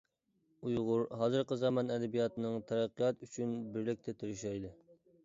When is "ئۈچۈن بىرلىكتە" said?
3.29-4.17